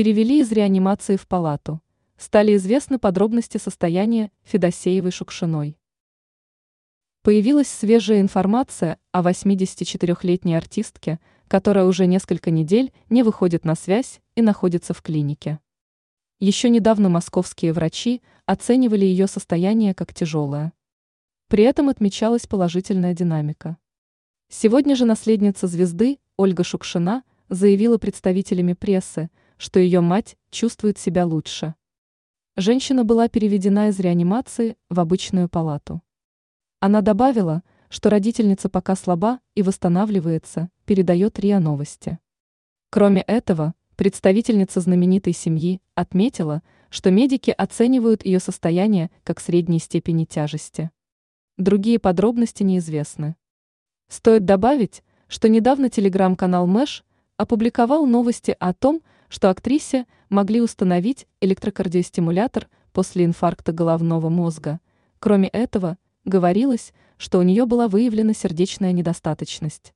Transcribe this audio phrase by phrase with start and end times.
[0.00, 1.82] перевели из реанимации в палату.
[2.16, 5.76] Стали известны подробности состояния Федосеевой Шукшиной.
[7.20, 14.40] Появилась свежая информация о 84-летней артистке, которая уже несколько недель не выходит на связь и
[14.40, 15.60] находится в клинике.
[16.38, 20.72] Еще недавно московские врачи оценивали ее состояние как тяжелое.
[21.48, 23.76] При этом отмечалась положительная динамика.
[24.48, 29.28] Сегодня же наследница звезды Ольга Шукшина заявила представителями прессы,
[29.60, 31.74] что ее мать чувствует себя лучше.
[32.56, 36.00] Женщина была переведена из реанимации в обычную палату.
[36.78, 42.18] Она добавила, что родительница пока слаба и восстанавливается, передает РИА Новости.
[42.88, 50.90] Кроме этого, представительница знаменитой семьи отметила, что медики оценивают ее состояние как средней степени тяжести.
[51.58, 53.36] Другие подробности неизвестны.
[54.08, 57.04] Стоит добавить, что недавно телеграм-канал Мэш
[57.36, 64.80] опубликовал новости о том, что актрисе могли установить электрокардиостимулятор после инфаркта головного мозга.
[65.20, 69.94] Кроме этого, говорилось, что у нее была выявлена сердечная недостаточность.